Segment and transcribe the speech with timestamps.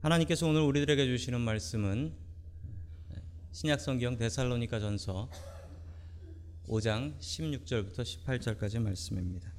[0.00, 2.12] 하나님께서 오늘 우리들에게 주시는 말씀은
[3.50, 5.28] 신약 성경 데살로니가 전서
[6.68, 9.50] 5장 16절부터 18절까지 말씀입니다.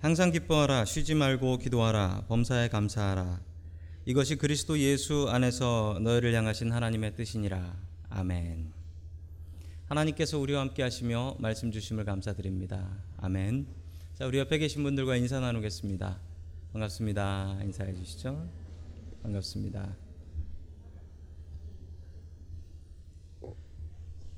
[0.00, 3.40] 항상 기뻐하라 쉬지 말고 기도하라 범사에 감사하라
[4.04, 7.74] 이것이 그리스도 예수 안에서 너희를 향하신 하나님의 뜻이니라
[8.10, 8.70] 아멘.
[9.86, 12.86] 하나님께서 우리와 함께 하시며 말씀 주심을 감사드립니다.
[13.16, 13.66] 아멘.
[14.16, 16.18] 자, 우리 옆에 계신 분들과 인사 나누겠습니다.
[16.72, 17.60] 반갑습니다.
[17.62, 18.67] 인사해 주시죠.
[19.22, 19.96] 반갑습니다.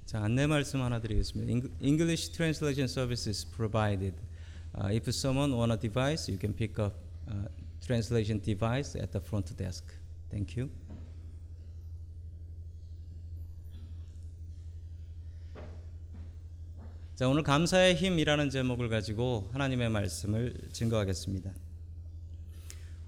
[0.05, 1.51] 자, 안내 말씀 하나 드리겠습니다.
[1.53, 4.15] Eng- English translation service is provided.
[4.75, 6.95] Uh, if someone want a device, you can pick up
[7.29, 7.47] uh,
[7.81, 9.85] translation device at the front desk.
[10.31, 10.71] Thank you.
[17.15, 21.53] 자, 오늘 감사의 힘이라는 제목을 가지고 하나님의 말씀을 증거하겠습니다.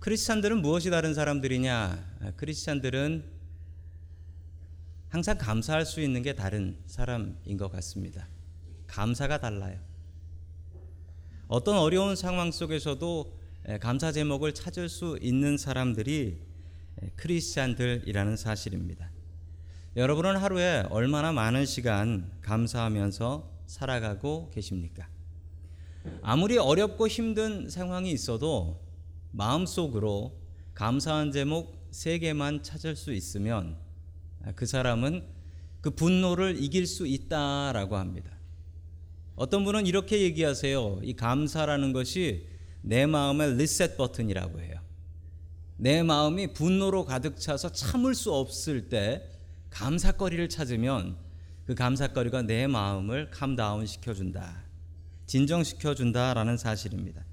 [0.03, 2.17] 크리스찬들은 무엇이 다른 사람들이냐?
[2.23, 3.23] 아, 크리스찬들은
[5.09, 8.27] 항상 감사할 수 있는 게 다른 사람인 것 같습니다.
[8.89, 9.79] 감사가 달라요.
[11.47, 16.37] 어떤 어려운 상황 속에서도 에, 감사 제목을 찾을 수 있는 사람들이
[17.01, 19.09] 에, 크리스찬들이라는 사실입니다.
[19.95, 25.09] 여러분은 하루에 얼마나 많은 시간 감사하면서 살아가고 계십니까?
[26.23, 28.82] 아무리 어렵고 힘든 상황이 있어도
[29.33, 30.39] 마음속으로
[30.75, 33.77] 감사한 제목 세 개만 찾을 수 있으면
[34.55, 35.25] 그 사람은
[35.81, 38.31] 그 분노를 이길 수 있다라고 합니다.
[39.35, 41.01] 어떤 분은 이렇게 얘기하세요.
[41.03, 42.47] 이 감사라는 것이
[42.83, 44.81] 내 마음의 리셋 버튼이라고 해요.
[45.77, 49.29] 내 마음이 분노로 가득 차서 참을 수 없을 때
[49.71, 51.17] 감사거리를 찾으면
[51.67, 54.63] 그 감사거리가 내 마음을 캄다운 시켜준다.
[55.27, 57.25] 진정시켜준다라는 사실입니다.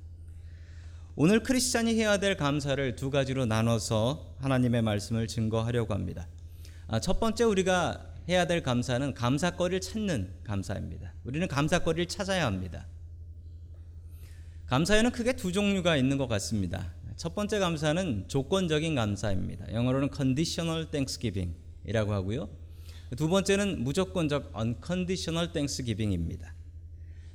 [1.22, 6.30] 오늘 크리스찬이 해야 될 감사를 두 가지로 나눠서 하나님의 말씀을 증거하려고 합니다.
[6.88, 11.12] 아, 첫 번째 우리가 해야 될 감사는 감사거리를 찾는 감사입니다.
[11.26, 12.88] 우리는 감사거리를 찾아야 합니다.
[14.68, 16.94] 감사에는 크게 두 종류가 있는 것 같습니다.
[17.18, 19.74] 첫 번째 감사는 조건적인 감사입니다.
[19.74, 22.48] 영어로는 conditional thanksgiving이라고 하고요.
[23.18, 26.54] 두 번째는 무조건적 unconditional thanksgiving입니다.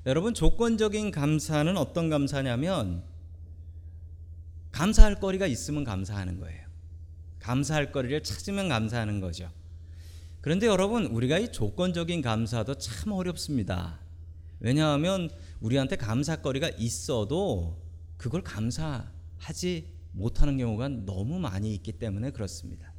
[0.06, 3.12] 여러분 조건적인 감사는 어떤 감사냐면
[4.74, 6.66] 감사할 거리가 있으면 감사하는 거예요.
[7.38, 9.48] 감사할 거리를 찾으면 감사하는 거죠.
[10.40, 14.00] 그런데 여러분 우리가 이 조건적인 감사도 참 어렵습니다.
[14.58, 15.30] 왜냐하면
[15.60, 17.80] 우리한테 감사거리가 있어도
[18.16, 22.92] 그걸 감사하지 못하는 경우가 너무 많이 있기 때문에 그렇습니다.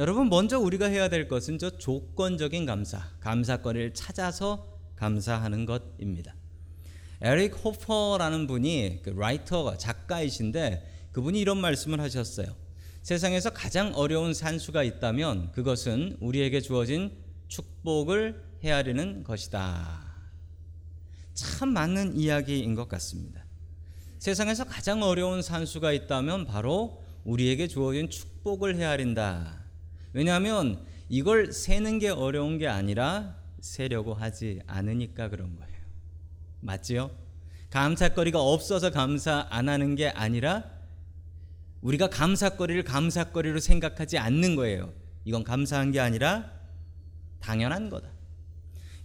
[0.00, 6.34] 여러분 먼저 우리가 해야 될 것은 저 조건적인 감사, 감사거리를 찾아서 감사하는 것입니다.
[7.20, 12.54] 에릭 호퍼라는 분이 그 라이터가 작가이신데 그분이 이런 말씀을 하셨어요.
[13.02, 17.12] 세상에서 가장 어려운 산수가 있다면 그것은 우리에게 주어진
[17.48, 20.14] 축복을 헤아리는 것이다.
[21.34, 23.44] 참 맞는 이야기인 것 같습니다.
[24.18, 29.64] 세상에서 가장 어려운 산수가 있다면 바로 우리에게 주어진 축복을 헤아린다.
[30.14, 35.73] 왜냐하면 이걸 세는 게 어려운 게 아니라 세려고 하지 않으니까 그런 거예요.
[36.64, 37.10] 맞지요?
[37.70, 40.64] 감사거리가 없어서 감사 안 하는 게 아니라
[41.82, 44.92] 우리가 감사거리를 감사거리로 생각하지 않는 거예요.
[45.24, 46.50] 이건 감사한 게 아니라
[47.40, 48.08] 당연한 거다.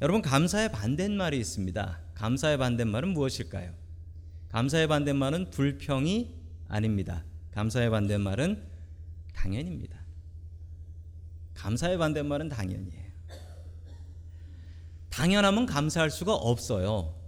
[0.02, 2.00] 여러분 감사의 반대말이 있습니다.
[2.14, 3.74] 감사의 반대말은 무엇일까요?
[4.50, 6.34] 감사의 반대말은 불평이
[6.69, 7.25] 아닙니다.
[7.52, 8.64] 감사의 반대말은
[9.34, 10.00] 당연입니다.
[11.53, 13.09] 감사의 반대말은 당연이에요.
[15.09, 17.19] 당연하면 감사할 수가 없어요.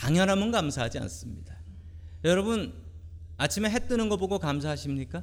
[0.00, 1.54] 당연하면 감사하지 않습니다.
[2.24, 2.72] 여러분
[3.36, 5.22] 아침에 해 뜨는 거 보고 감사하십니까?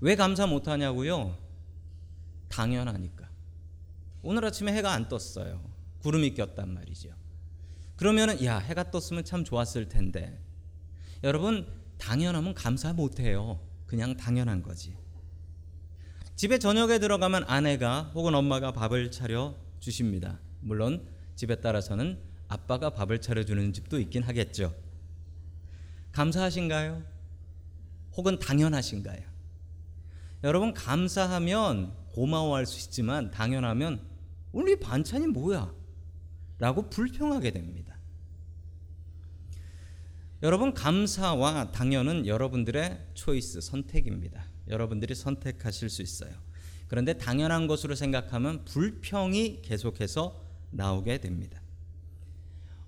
[0.00, 1.38] 왜 감사 못 하냐고요?
[2.48, 3.28] 당연하니까.
[4.22, 5.62] 오늘 아침에 해가 안 떴어요.
[6.00, 7.10] 구름이 꼈단 말이죠.
[7.94, 10.42] 그러면은 야, 해가 떴으면 참 좋았을 텐데.
[11.22, 11.64] 여러분
[11.98, 13.60] 당연하면 감사 못 해요.
[13.86, 14.96] 그냥 당연한 거지.
[16.34, 20.40] 집에 저녁에 들어가면 아내가 혹은 엄마가 밥을 차려 주십니다.
[20.60, 21.06] 물론
[21.36, 24.74] 집에 따라서는 아빠가 밥을 차려 주는 집도 있긴 하겠죠.
[26.12, 27.02] 감사하신가요?
[28.16, 29.22] 혹은 당연하신가요?
[30.44, 34.00] 여러분 감사하면 고마워할 수 있지만 당연하면
[34.52, 35.72] 오늘 이 반찬이 뭐야?
[36.58, 37.96] 라고 불평하게 됩니다.
[40.42, 44.46] 여러분 감사와 당연은 여러분들의 초이스 선택입니다.
[44.68, 46.32] 여러분들이 선택하실 수 있어요.
[46.88, 51.60] 그런데 당연한 것으로 생각하면 불평이 계속해서 나오게 됩니다.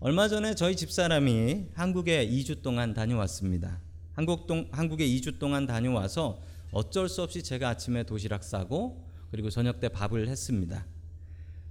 [0.00, 3.80] 얼마 전에 저희 집사람이 한국에 2주 동안 다녀왔습니다.
[4.12, 6.40] 한국 동, 한국에 2주 동안 다녀와서
[6.70, 10.86] 어쩔 수 없이 제가 아침에 도시락 싸고 그리고 저녁 때 밥을 했습니다.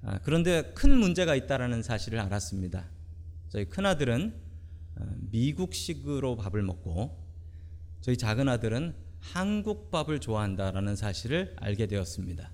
[0.02, 2.90] 아, 그런데 큰 문제가 있다라는 사실을 알았습니다.
[3.48, 4.36] 저희 큰 아들은
[4.98, 7.18] 어, 미국식으로 밥을 먹고
[8.02, 12.52] 저희 작은 아들은 한국 밥을 좋아한다라는 사실을 알게 되었습니다.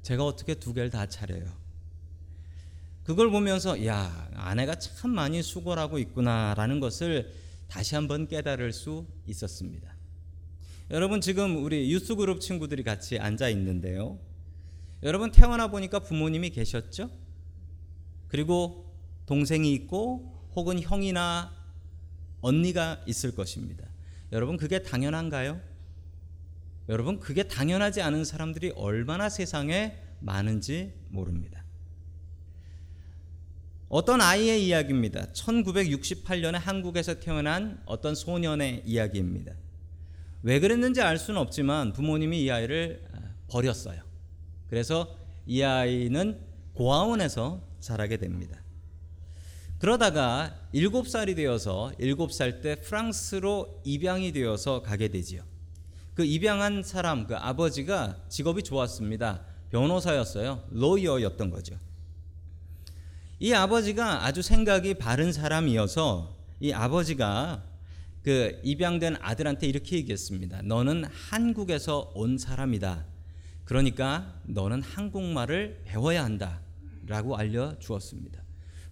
[0.00, 1.59] 제가 어떻게 두 개를 다 차려요?
[3.10, 7.32] 그걸 보면서 야 아내가 참 많이 수고를 하고 있구나라는 것을
[7.66, 9.92] 다시 한번 깨달을 수 있었습니다.
[10.92, 14.20] 여러분 지금 우리 유스 그룹 친구들이 같이 앉아 있는데요.
[15.02, 17.10] 여러분 태어나 보니까 부모님이 계셨죠?
[18.28, 18.94] 그리고
[19.26, 21.52] 동생이 있고 혹은 형이나
[22.42, 23.88] 언니가 있을 것입니다.
[24.30, 25.60] 여러분 그게 당연한가요?
[26.88, 31.59] 여러분 그게 당연하지 않은 사람들이 얼마나 세상에 많은지 모릅니다.
[33.90, 35.26] 어떤 아이의 이야기입니다.
[35.32, 39.52] 1968년에 한국에서 태어난 어떤 소년의 이야기입니다.
[40.44, 43.02] 왜 그랬는지 알 수는 없지만 부모님이 이 아이를
[43.48, 44.00] 버렸어요.
[44.68, 46.38] 그래서 이 아이는
[46.74, 48.62] 고아원에서 자라게 됩니다.
[49.80, 55.42] 그러다가 7살이 되어서 7살 때 프랑스로 입양이 되어서 가게 되지요.
[56.14, 59.44] 그 입양한 사람 그 아버지가 직업이 좋았습니다.
[59.70, 60.62] 변호사였어요.
[60.70, 61.89] 로이어였던 거죠.
[63.42, 67.64] 이 아버지가 아주 생각이 바른 사람이어서 이 아버지가
[68.22, 70.60] 그 입양된 아들한테 이렇게 얘기했습니다.
[70.62, 73.06] 너는 한국에서 온 사람이다.
[73.64, 76.60] 그러니까 너는 한국말을 배워야 한다.
[77.06, 78.42] 라고 알려 주었습니다.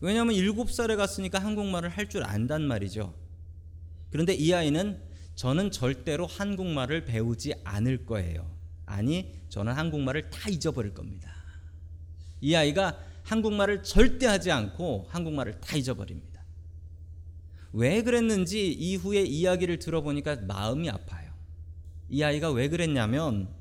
[0.01, 3.15] 왜냐하면 일곱 살에 갔으니까 한국말을 할 줄 안단 말이죠.
[4.11, 4.99] 그런데 이 아이는
[5.35, 8.51] 저는 절대로 한국말을 배우지 않을 거예요.
[8.87, 11.31] 아니, 저는 한국말을 다 잊어버릴 겁니다.
[12.41, 12.99] 이 아이가
[13.29, 16.43] 한국말을 절대 하지 않고 한국말을 다 잊어버립니다.
[17.75, 21.31] 왜 그랬는지 이후에 이야기를 들어보니까 마음이 아파요.
[22.09, 23.55] 이 아이가 왜 그랬냐면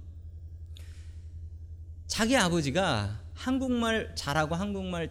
[2.07, 5.09] 자기 아버지가 한국말 잘하고 한국말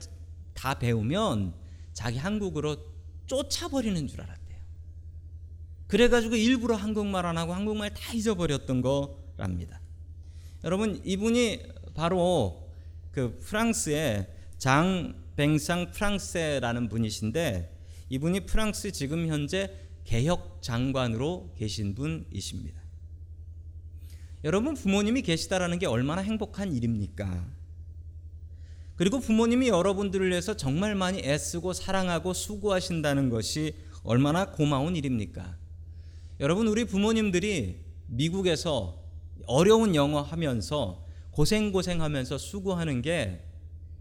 [0.54, 1.52] 다 배우면
[1.92, 2.78] 자기 한국으로
[3.26, 4.58] 쫓아버리는 줄 알았대요.
[5.86, 9.82] 그래가지고 일부러 한국말 안 하고 한국말 다 잊어버렸던 거랍니다.
[10.64, 11.60] 여러분 이분이
[11.94, 12.70] 바로
[13.12, 17.76] 그 프랑스의 장 뱅상 프랑세라는 분이신데
[18.08, 19.70] 이분이 프랑스 지금 현재
[20.04, 22.80] 개혁 장관으로 계신 분이십니다.
[24.44, 27.44] 여러분 부모님이 계시다라는 게 얼마나 행복한 일입니까?
[28.94, 33.74] 그리고 부모님이 여러분들을 위해서 정말 많이 애쓰고 사랑하고 수고하신다는 것이
[34.04, 35.56] 얼마나 고마운 일입니까?
[36.40, 39.02] 여러분 우리 부모님들이 미국에서
[39.46, 43.45] 어려운 영어 하면서 고생 고생하면서 수고하는 게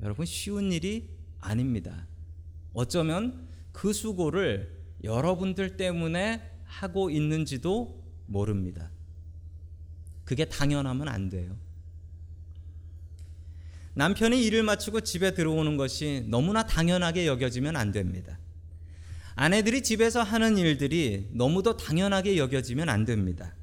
[0.02, 1.10] 여러분 쉬운 일이
[1.40, 2.08] 아닙니다.
[2.74, 8.90] 어쩌면 그 수고를 여러분들 때문에 하고 있는지도 모릅니다.
[10.24, 11.56] 그게 당연하면 안 돼요.
[13.94, 18.38] 남편이 일을 마치고 집에 들어오는 것이 너무나 당연하게 여겨지면 안 됩니다.
[19.36, 23.54] 아내들이 집에서 하는 일들이 너무도 당연하게 여겨지면 안 됩니다.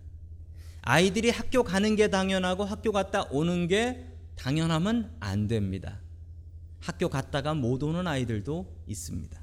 [0.82, 4.06] 아이들이 학교 가는 게 당연하고 학교 갔다 오는 게
[4.36, 6.01] 당연하면 안 됩니다.
[6.82, 9.40] 학교 갔다가 못 오는 아이들도 있습니다.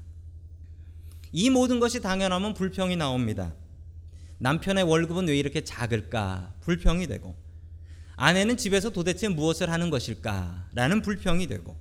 [1.32, 3.54] 이 모든 것이 당연하면 불평이 나옵니다.
[4.38, 6.52] 남편의 월급은 왜 이렇게 작을까?
[6.60, 7.34] 불평이 되고
[8.16, 10.68] 아내는 집에서 도대체 무엇을 하는 것일까?
[10.74, 11.76] 라는 불평이 되고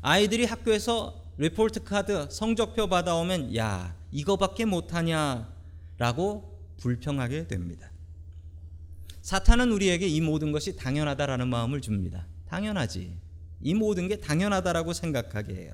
[0.00, 5.52] 아이들이 학교에서 리포트 카드 성적표 받아오면 야 이거밖에 못하냐
[5.98, 7.90] 라고 불평하게 됩니다.
[9.20, 12.26] 사탄은 우리에게 이 모든 것이 당연하다라는 마음을 줍니다.
[12.48, 13.16] 당연하지.
[13.62, 15.72] 이 모든 게 당연하다라고 생각하게 해요.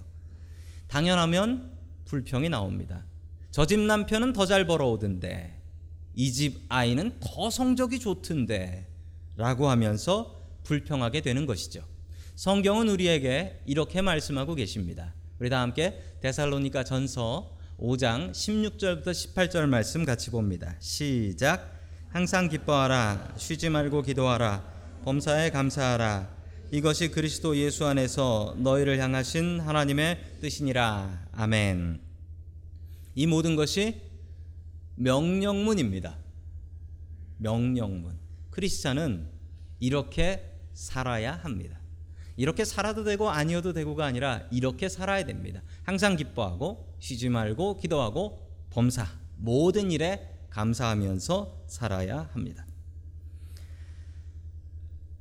[0.89, 1.73] 당연하면
[2.05, 3.05] 불평이 나옵니다.
[3.51, 5.55] 저 집 남편은 더 잘 벌어오던데
[6.15, 8.87] 이 집 아이는 더 성적이 좋던데
[9.37, 11.83] 라고 하면서 불평하게 되는 것이죠.
[12.35, 15.15] 성경은 우리에게 이렇게 말씀하고 계십니다.
[15.39, 20.75] 우리 다 함께 데살로니가 전서 5장 16절부터 18절 말씀 같이 봅니다.
[20.81, 21.73] 시작.
[22.11, 23.35] 항상 기뻐하라.
[23.37, 24.65] 쉬지 말고 기도하라.
[25.05, 26.38] 범사에 감사하라.
[26.71, 31.29] 이것이 그리스도 예수 안에서 너희를 향하신 하나님의 뜻이니라.
[31.33, 31.99] 아멘.
[33.15, 34.03] 이 모든 것이
[34.97, 36.19] 명령문입니다.
[37.39, 38.19] 명령문.
[38.51, 39.31] 크리스찬은
[39.81, 40.45] 이렇게
[40.75, 41.79] 살아야 합니다.
[42.37, 45.63] 이렇게 살아도 되고 아니어도 되고가 아니라 이렇게 살아야 됩니다.
[45.85, 49.07] 항상 기뻐하고 쉬지 말고 기도하고 범사
[49.37, 52.68] 모든 일에 감사하면서 살아야 합니다.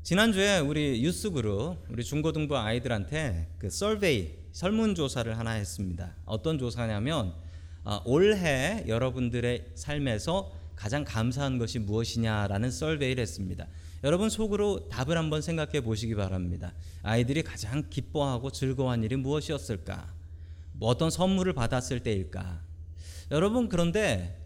[0.08, 6.16] 지난주에 우리 유스 그룹 우리 중고등부 아이들한테 그 설베이 설문 조사를 하나 했습니다.
[6.24, 7.34] 어떤 조사냐면
[7.84, 13.68] 아, 올해 여러분들의 삶에서 가장 감사한 것이 무엇이냐라는 설베이를 했습니다.
[14.06, 16.72] 여러분 속으로 답을 한번 생각해 보시기 바랍니다.
[17.04, 20.14] 아이들이 가장 기뻐하고 즐거워한 일이 무엇이었을까?
[20.72, 22.62] 뭐 어떤 선물을 받았을 때일까?
[23.32, 24.42] 여러분 그런데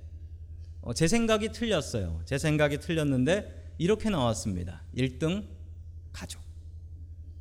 [0.82, 2.20] 어, 제 생각이 틀렸어요.
[2.26, 4.84] 제 생각이 틀렸는데 이렇게 나왔습니다.
[4.96, 5.48] 1등
[6.14, 6.40] 가족.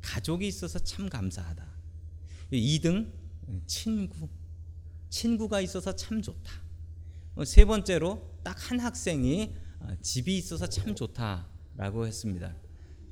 [0.01, 1.63] 가족이 있어서 참 감사하다.
[2.51, 3.11] 2등
[3.67, 4.27] 친구.
[5.09, 6.51] 친구가 있어서 참 좋다.
[7.35, 12.55] 어, 세 번째로 딱 한 학생이 어, 집이 있어서 참 좋다라고 했습니다.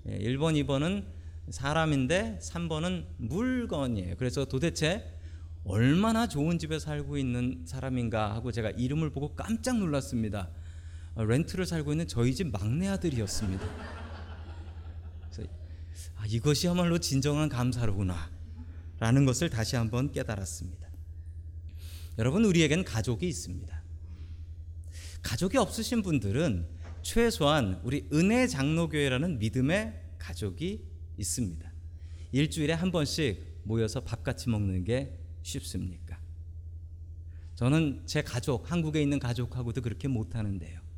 [0.08, 1.06] 1번, 예, 2번은
[1.52, 4.16] 사람인데 3번은 물건이에요.
[4.18, 5.06] 그래서 도대체
[5.66, 10.50] 얼마나 좋은 집에 살고 있는 사람인가 하고 제가 이름을 보고 깜짝 놀랐습니다.
[11.20, 13.66] 어, 렌트를 살고 있는 저희 집 막내 아들이었습니다.
[16.16, 18.32] 아, 이것이야말로 진정한 감사로구나
[19.00, 20.88] 라는 것을 다시 한번 깨달았습니다.
[22.18, 23.84] 여러분 우리에겐 가족이 있습니다.
[25.22, 26.70] 가족이 없으신 분들은
[27.02, 30.86] 최소한 우리 은혜 장로교회라는 믿음의 가족이
[31.18, 31.74] 있습니다.
[32.32, 36.18] 일주일에 한 번씩 모여서 밥 같이 먹는 게 쉽습니까?
[37.56, 40.89] 저는 제 가족, 한국에 있는 가족하고도 그렇게 못하는데요.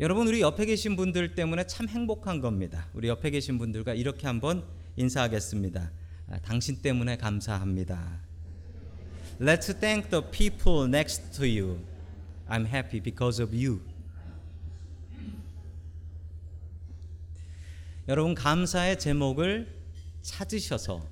[0.00, 2.86] 여러분, 우리 옆에 계신 분들 때문에 참 행복한 겁니다.
[2.94, 4.62] 우리 옆에 계신 분들과 이렇게 한번
[4.96, 5.90] 인사하겠습니다.
[6.30, 8.20] 아, 당신 때문에 감사합니다.
[9.40, 11.78] Let's thank the people next to you.
[12.48, 13.80] I'm happy because of you.
[18.06, 19.68] 여러분 감사의 제목을
[20.22, 21.04] 찾으셔서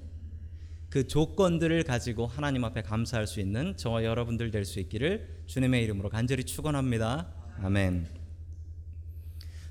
[0.89, 6.09] 그 조건들을 가지고 하나님 앞에 감사할 수 있는 저와 여러분들 될 수 있기를 주님의 이름으로
[6.09, 7.27] 간절히 축원합니다.
[7.63, 8.16] 아멘.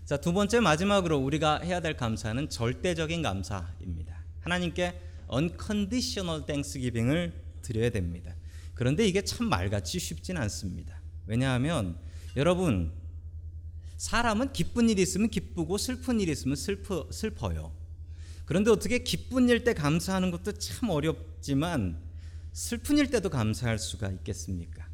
[0.06, 4.24] 자, 두 번째 마지막으로 우리가 해야 될 감사는 절대적인 감사입니다.
[4.42, 5.02] 하나님께
[5.34, 7.34] unconditional thanksgiving을
[7.64, 8.36] 드려야 됩니다.
[8.76, 11.02] 그런데 이게 참 말같이 쉽진 않습니다.
[11.26, 11.98] 왜냐하면
[12.36, 12.94] 여러분
[13.98, 17.72] 사람은 기쁜 일이 있으면 기쁘고 슬픈 일이 있으면 슬퍼, 슬퍼요.
[18.46, 22.00] 그런데 어떻게 기쁜 일 때 감사하는 것도 참 어렵지만
[22.54, 24.88] 슬픈 일 때도 감사할 수가 있겠습니까?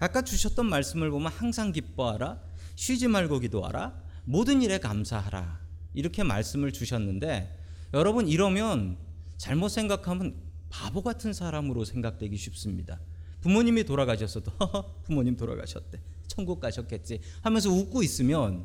[0.00, 2.42] 아까 주셨던 말씀을 보면 항상 기뻐하라,
[2.74, 5.60] 쉬지 말고 기도하라, 모든 일에 감사하라.
[5.94, 7.58] 이렇게 말씀을 주셨는데
[7.94, 8.96] 여러분 이러면
[9.36, 10.34] 잘못 생각하면
[10.68, 13.00] 바보 같은 사람으로 생각되기 쉽습니다.
[13.40, 14.52] 부모님이 돌아가셨어도
[15.04, 16.00] 부모님 돌아가셨대.
[16.26, 18.64] 천국 가셨겠지 하면서 웃고 있으면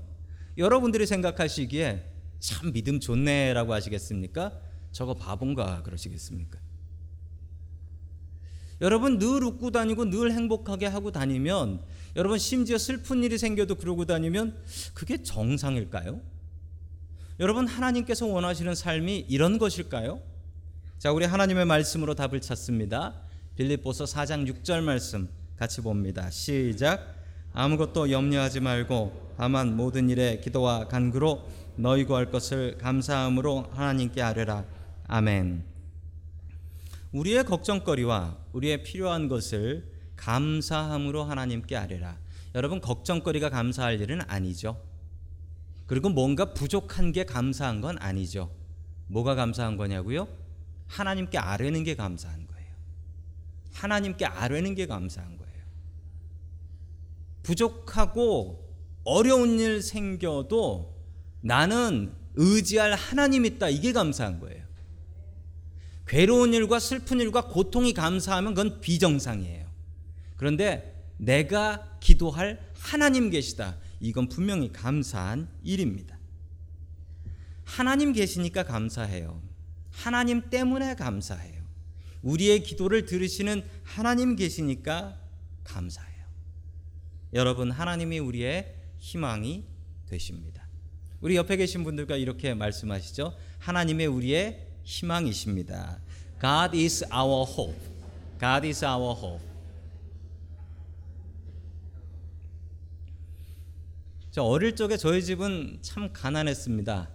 [0.57, 4.59] 여러분들이 생각하시기에 참 믿음 좋네라고 하시겠습니까?
[4.91, 6.59] 저거 바본가 그러시겠습니까?
[8.81, 11.81] 여러분 늘 웃고 다니고 늘 행복하게 하고 다니면
[12.15, 14.57] 여러분 심지어 슬픈 일이 생겨도 그러고 다니면
[14.93, 16.21] 그게 정상일까요?
[17.39, 20.21] 여러분 하나님께서 원하시는 삶이 이런 것일까요?
[20.97, 23.21] 자, 우리 하나님의 말씀으로 답을 찾습니다.
[23.57, 26.29] 빌립보서 4장 6절 말씀 같이 봅니다.
[26.29, 27.15] 시작.
[27.51, 31.45] 아무것도 염려하지 말고 다만 모든 일에 기도와 간구로
[31.75, 34.65] 너희 구할 것을 감사함으로 하나님께 아뢰라.
[35.07, 35.63] 아멘.
[37.11, 42.17] 우리의 걱정거리와 우리의 필요한 것을 감사함으로 하나님께 아뢰라.
[42.55, 44.81] 여러분 걱정거리가 감사할 일은 아니죠.
[45.87, 48.51] 그리고 뭔가 부족한 게 감사한 건 아니죠.
[49.07, 50.27] 뭐가 감사한 거냐고요?
[50.87, 52.73] 하나님께 아뢰는 게 감사한 거예요.
[53.73, 55.55] 하나님께 아뢰는 게 감사한 거예요.
[57.43, 60.95] 부족하고 어려운 일 생겨도
[61.41, 63.69] 나는 의지할 하나님 있다.
[63.69, 64.65] 이게 감사한 거예요.
[66.07, 69.64] 괴로운 일과 슬픈 일과 고통이 감사하면 그건 비정상이에요.
[70.35, 73.77] 그런데 내가 기도할 하나님 계시다.
[73.99, 76.17] 이건 분명히 감사한 일입니다.
[77.63, 79.41] 하나님 계시니까 감사해요.
[79.89, 81.63] 하나님 때문에 감사해요.
[82.21, 85.19] 우리의 기도를 들으시는 하나님 계시니까
[85.63, 86.25] 감사해요.
[87.33, 89.65] 여러분, 하나님이 우리의 희망이
[90.07, 90.67] 되십니다.
[91.21, 93.35] 우리 옆에 계신 분들과 이렇게 말씀하시죠.
[93.59, 95.99] 하나님의 우리의 희망이십니다.
[96.39, 97.79] God is our hope.
[98.39, 99.54] God is our hope.
[104.43, 107.09] 어릴 적에 저희 집은 참 가난했습니다.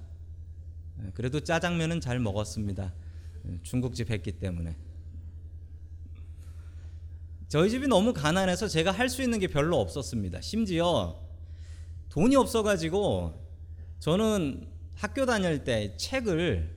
[1.15, 2.93] 그래도 짜장면은 잘 먹었습니다.
[3.63, 4.77] 중국집 했기 때문에.
[7.49, 10.41] 저희 집이 너무 가난해서 제가 할 수 있는 게 별로 없었습니다.
[10.41, 11.21] 심지어
[12.11, 13.35] 돈이 없어가지고
[13.99, 16.77] 저는 학교 다닐 때 책을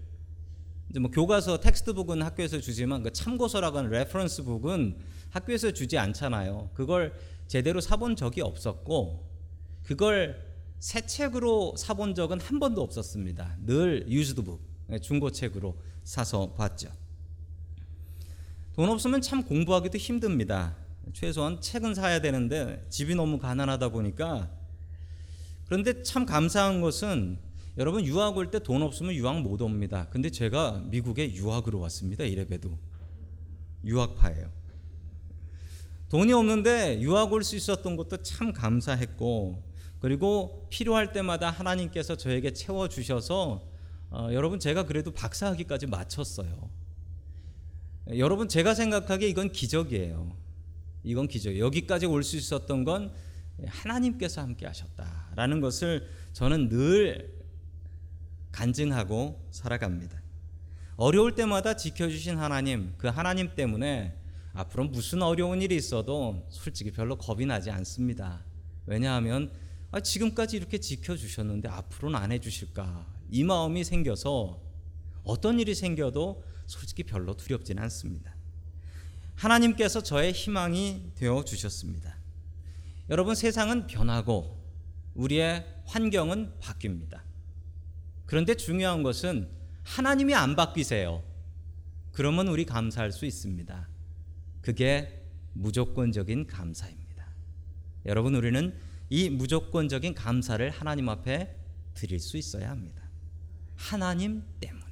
[1.00, 4.98] 뭐 교과서 textbook은 학교에서 주지만 그 참고서라고 하는 reference book은
[5.30, 6.72] 학교에서 주지 않잖아요.
[6.74, 7.14] 그걸
[7.48, 9.33] 제대로 사본 적이 없었고
[9.84, 10.42] 그걸
[10.80, 13.58] 새 책으로 사본 적은 한 번도 없었습니다.
[13.66, 14.62] 늘 used book
[15.02, 16.90] 중고 책으로 사서 봤죠.
[18.76, 20.76] 돈 없으면 참 공부하기도 힘듭니다.
[21.14, 24.50] 최소한 책은 사야 되는데 집이 너무 가난하다 보니까
[25.66, 27.38] 그런데 참 감사한 것은
[27.78, 30.08] 여러분 유학 올 때 돈 없으면 유학 못 옵니다.
[30.10, 32.24] 근데 제가 미국에 유학으로 왔습니다.
[32.24, 32.78] 이래봬도
[33.86, 34.52] 유학파예요.
[36.10, 39.73] 돈이 없는데 유학 올 수 있었던 것도 참 감사했고
[40.04, 43.66] 그리고 필요할 때마다 하나님께서 저에게 채워 주셔서
[44.10, 46.70] 어, 여러분 제가 그래도 박사학위까지 마쳤어요.
[48.18, 50.36] 여러분 제가 생각하기에 이건 기적이에요.
[51.06, 51.58] 이건 기적.
[51.58, 53.14] 여기까지 올 수 있었던 건
[53.66, 57.42] 하나님께서 함께 하셨다라는 것을 저는 늘
[58.52, 60.22] 간증하고 살아갑니다.
[60.98, 64.20] 어려울 때마다 지켜주신 하나님, 그 하나님 때문에
[64.52, 68.44] 앞으로 무슨 어려운 일이 있어도 솔직히 별로 겁이 나지 않습니다.
[68.86, 69.63] 왜냐하면
[69.94, 74.60] 아, 지금까지 이렇게 지켜주셨는데 앞으로는 안 해주실까 이 마음이 생겨서
[75.24, 78.36] 어떤 일이 생겨도 솔직히 별로 두렵지는 않습니다.
[79.36, 82.18] 하나님께서 저의 희망이 되어 주셨습니다.
[83.12, 84.60] 여러분 세상은 변하고
[85.14, 87.22] 우리의 환경은 바뀝니다.
[88.26, 89.48] 그런데 중요한 것은
[89.84, 91.24] 하나님이 안 바뀌세요.
[92.14, 93.88] 그러면 우리 감사할 수 있습니다.
[94.62, 95.24] 그게
[95.54, 97.28] 무조건적인 감사입니다.
[98.08, 98.74] 여러분 우리는
[99.14, 101.56] 이 무조건적인 감사를 하나님 앞에
[101.94, 103.04] 드릴 수 있어야 합니다.
[103.76, 104.92] 하나님 때문에.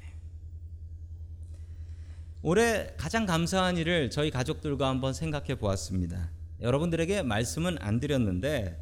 [2.43, 6.29] 올해 가장 감사한 일을 저희 가족들과 한번 생각해 보았습니다.
[6.59, 8.79] 여러분들에게 말씀은 안 드렸는데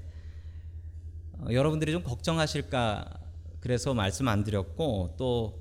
[1.38, 3.22] 어, 여러분들이 좀 걱정하실까
[3.62, 5.54] 그래서 말씀 안 드렸고 또이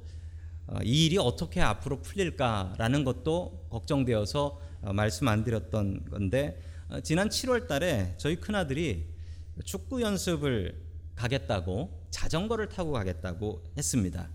[0.66, 7.68] 어, 일이 어떻게 앞으로 풀릴까라는 것도 걱정되어서 어, 말씀 안 드렸던 건데 어, 지난 7월
[7.68, 9.16] 달에 저희 큰아들이
[9.64, 10.80] 축구 연습을
[11.14, 14.30] 가겠다고 자전거를 타고 가겠다고 했습니다.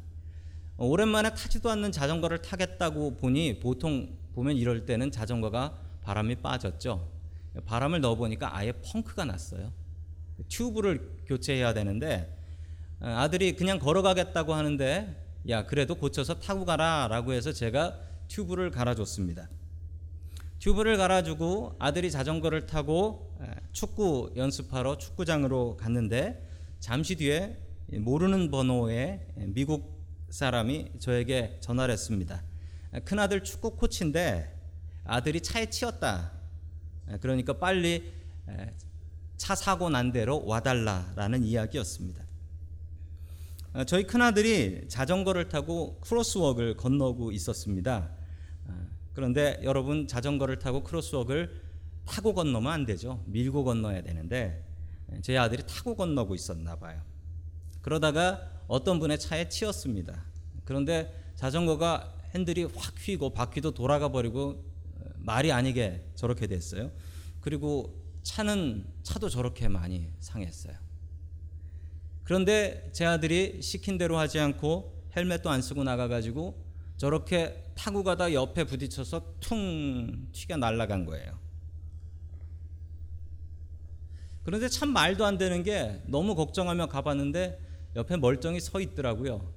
[0.77, 7.10] 오랜만에 타지도 않는 자전거를 타겠다고 보니 보통 보면 이럴 때는 자전거가 바람이 빠졌죠.
[7.65, 9.72] 바람을 넣어 보니까 아예 펑크가 났어요.
[10.50, 12.38] 튜브를 교체해야 되는데
[13.00, 19.50] 아들이 그냥 걸어가겠다고 하는데 야 그래도 고쳐서 타고 가라 라고 해서 제가 튜브를 갈아줬습니다.
[20.63, 23.35] 튜브를 갈아주고 아들이 자전거를 타고
[23.73, 26.41] 축구 연습하러 축구장으로 갔는데
[26.79, 27.57] 잠시 뒤에
[27.91, 32.41] 모르는 번호의 미국 사람이 저에게 전화를 했습니다.
[33.03, 34.57] 큰 아들 축구 코치인데
[35.03, 36.31] 아들이 차에 치였다.
[37.19, 38.13] 그러니까 빨리
[39.35, 42.23] 차 사고 난 대로 와달라라는 이야기였습니다.
[43.85, 48.23] 저희 큰 아들이 자전거를 타고 크로스웍을 건너고 있었습니다.
[49.13, 51.61] 그런데 여러분 자전거를 타고 크로스웍을
[52.05, 53.23] 타고 건너면 안 되죠.
[53.27, 54.65] 밀고 건너야 되는데
[55.21, 57.01] 제 아들이 타고 건너고 있었나 봐요.
[57.81, 60.25] 그러다가 어떤 분의 차에 치였습니다.
[60.65, 64.63] 그런데 자전거가 핸들이 확 휘고 바퀴도 돌아가 버리고
[65.17, 66.91] 말이 아니게 저렇게 됐어요.
[67.41, 70.75] 그리고 차는 차도 저렇게 많이 상했어요.
[72.23, 76.63] 그런데 제 아들이 시킨 대로 하지 않고 헬멧도 안 쓰고 나가가지고
[76.97, 81.40] 저렇게 타고 가다 옆에 부딪혀서 퉁 튀겨 날아간 거예요.
[84.44, 87.59] 그런데 참 말도 안 되는 게 너무 걱정하며 가봤는데
[87.96, 89.53] 옆에 멀쩡히 서 있더라고요.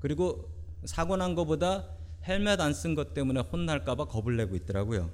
[0.00, 0.48] 그리고
[0.84, 1.88] 사고 난 것보다
[2.26, 5.10] 헬멧 안 쓴 것 때문에 혼날까봐 겁을 내고 있더라고요.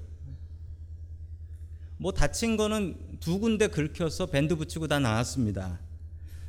[1.97, 5.79] 뭐 다친 거는 두 군데 긁혀서 밴드 붙이고 다 나왔습니다.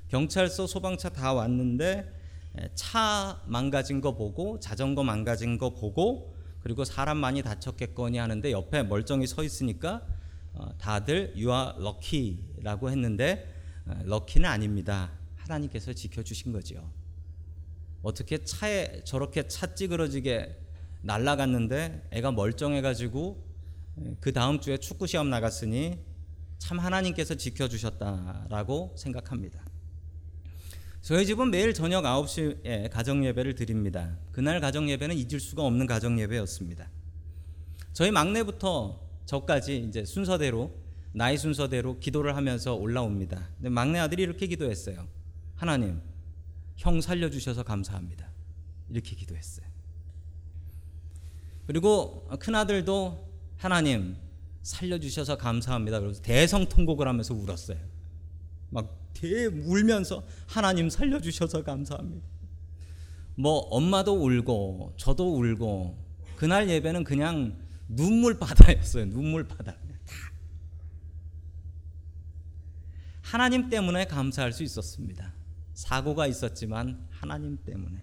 [0.09, 2.14] 경찰서 소방차 다 왔는데
[2.75, 9.27] 차 망가진 거 보고 자전거 망가진 거 보고 그리고 사람 많이 다쳤겠거니 하는데 옆에 멀쩡히
[9.27, 10.03] 서 있으니까
[10.55, 13.53] 어, 다들 you are lucky라고 했는데
[14.05, 15.11] 럭키는 어, 아닙니다.
[15.37, 16.91] 하나님께서 지켜주신 거죠.
[18.03, 20.57] 어떻게 차에 저렇게 차 찌그러지게
[21.03, 23.45] 날라갔는데 애가 멀쩡해가지고
[24.21, 25.99] 그 다음 주에 축구 시험 나갔으니
[26.59, 29.74] 참 하나님께서 지켜주셨다라고 생각합니다.
[31.05, 34.17] 저희 집은 매일 저녁 9시에 가정 예배를 드립니다.
[34.33, 36.89] 그날 가정 예배는 잊을 수가 없는 가정 예배였습니다.
[37.93, 40.75] 저희 막내부터 저까지 이제 순서대로
[41.13, 43.51] 나이 순서대로 기도를 하면서 올라옵니다.
[43.57, 45.07] 근데 막내 아들이 이렇게 기도했어요.
[45.57, 46.01] 하나님,
[46.79, 48.31] 형 살려 주셔서 감사합니다.
[48.89, 49.67] 이렇게 기도했어요.
[51.67, 54.17] 그리고 큰 아들도 하나님
[54.63, 56.01] 살려 주셔서 감사합니다.
[56.01, 57.77] 그래서 대성통곡을 하면서 울었어요.
[58.75, 62.27] 막대 울면서 하나님 살려 주셔서 감사합니다.
[63.37, 65.97] 뭐 엄마도 울고 저도 울고
[66.37, 67.57] 그날 예배는 그냥
[67.89, 69.07] 눈물 바다였어요.
[69.07, 69.77] 눈물 바다.
[73.23, 75.33] 하나님 때문에 감사할 수 있었습니다.
[75.73, 78.03] 사고가 있었지만 하나님 때문에.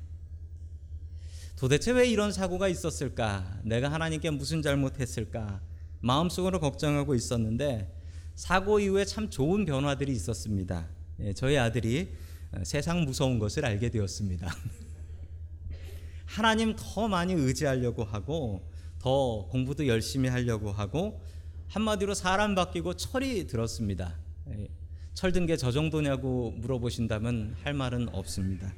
[1.57, 3.59] 도대체 왜 이런 사고가 있었을까?
[3.63, 5.61] 내가 하나님께 무슨 잘못했을까?
[5.99, 8.00] 마음속으로 걱정하고 있었는데
[8.35, 10.87] 사고 이후에 참 좋은 변화들이 있었습니다.
[11.19, 12.13] 예, 저희 아들이
[12.51, 14.53] 어, 세상 무서운 것을 알게 되었습니다.
[16.25, 21.21] 하나님 더 많이 의지하려고 하고 더 공부도 열심히 하려고 하고
[21.67, 24.17] 한마디로 사람 바뀌고 철이 들었습니다.
[24.49, 24.67] 예,
[25.13, 28.73] 철든 게 저 정도냐고 물어보신다면 할 말은 없습니다.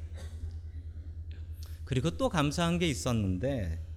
[1.84, 3.93] 그리고 또 감사한 게 있었는데 예,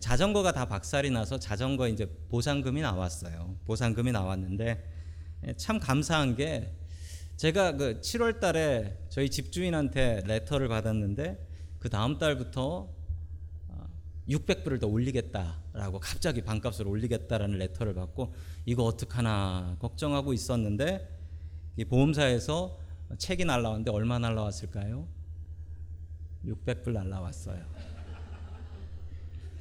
[0.00, 3.56] 자전거가 다 박살이 나서 자전거 이제 보상금이 나왔어요.
[3.64, 4.92] 보상금이 나왔는데
[5.46, 6.74] 예, 참 감사한 게
[7.36, 11.46] 제가 그 7월 달에 저희 집주인한테 레터를 받았는데
[11.78, 12.96] 그 다음 달부터
[14.28, 21.08] 600불을 더 올리겠다라고 갑자기 반값을 올리겠다라는 레터를 받고 이거 어떡하나 걱정하고 있었는데
[21.76, 22.78] 이 보험사에서
[23.18, 25.06] 책이 날라왔는데 얼마 날라왔을까요?
[26.44, 27.95] 600불 날라왔어요.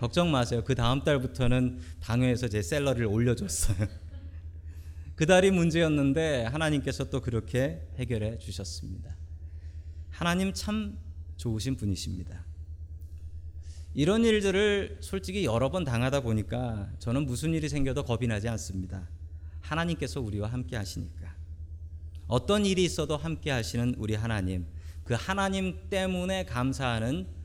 [0.06, 0.62] 걱정 마세요.
[0.64, 3.88] 그 다음 달부터는 당회에서 제 셀러리를 올려줬어요.
[5.16, 9.18] 그 달이 문제였는데 하나님께서 또 그렇게 해결해 주셨습니다.
[10.12, 11.00] 하나님 참
[11.38, 12.46] 좋으신 분이십니다.
[13.96, 19.10] 이런 일들을 솔직히 여러 번 당하다 보니까 저는 무슨 일이 생겨도 겁이 나지 않습니다.
[19.62, 21.34] 하나님께서 우리와 함께 하시니까.
[22.28, 24.68] 어떤 일이 있어도 함께 하시는 우리 하나님,
[25.04, 27.26] 그 하나님 때문에 감사하는